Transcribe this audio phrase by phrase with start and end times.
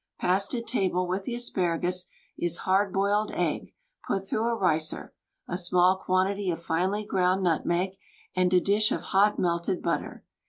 [0.19, 3.71] Passed at table, with the asparagus, is hard boiled egg,
[4.07, 5.13] put through a ricer,
[5.47, 7.97] a small quantity of finely ground nutmeg
[8.35, 10.23] and a dish of hot, melted butter.